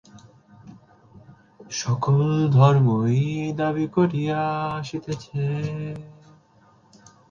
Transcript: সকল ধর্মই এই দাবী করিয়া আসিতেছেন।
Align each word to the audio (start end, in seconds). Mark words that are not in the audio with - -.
সকল 1.73 2.17
ধর্মই 2.51 3.15
এই 3.37 3.51
দাবী 3.53 3.85
করিয়া 3.87 4.39
আসিতেছেন। 4.71 5.95